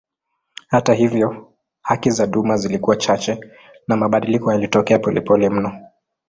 Hata 0.67 0.93
hivyo 0.93 1.51
haki 1.81 2.09
za 2.11 2.27
duma 2.27 2.57
zilikuwa 2.57 2.95
chache 2.95 3.39
na 3.87 3.97
mabadiliko 3.97 4.51
yalitokea 4.53 4.99
polepole 4.99 5.49
mno. 5.49 5.79